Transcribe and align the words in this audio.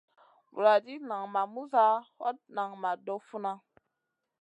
Vuladid 0.53 1.01
nan 1.09 1.23
ma 1.33 1.41
muza, 1.53 1.85
hot 2.17 2.37
nan 2.55 2.69
ma 2.81 2.91
doh 3.05 3.21
funa. 3.29 3.53